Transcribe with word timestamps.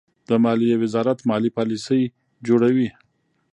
د 0.29 0.31
مالیې 0.43 0.75
وزارت 0.83 1.19
مالي 1.29 1.49
پالیسۍ 1.57 2.01
جوړوي. 2.47 2.89